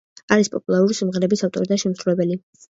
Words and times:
არის 0.35 0.47
პოპულარული 0.55 0.97
სიმღერების 1.01 1.45
ავტორი 1.49 1.71
და 1.73 1.79
შემსრულებელი. 1.85 2.41